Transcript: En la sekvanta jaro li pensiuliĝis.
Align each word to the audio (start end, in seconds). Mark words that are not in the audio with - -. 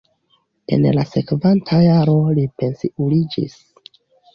En 0.77 0.87
la 0.95 1.03
sekvanta 1.11 1.83
jaro 1.91 2.19
li 2.41 2.49
pensiuliĝis. 2.59 3.61